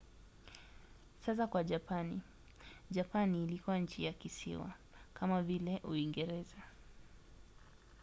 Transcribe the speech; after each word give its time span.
sasa 1.25 1.47
kwa 1.47 1.63
japani. 1.63 2.21
japani 2.91 3.43
ilikuwa 3.43 3.77
nchi 3.77 4.03
ya 4.05 4.13
kisiwa 4.13 4.71
kama 5.13 5.41
vile 5.43 5.79
uingereza 5.83 6.57